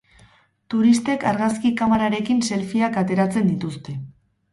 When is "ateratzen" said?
3.03-3.53